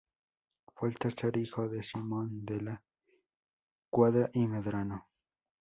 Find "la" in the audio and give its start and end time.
2.59-2.81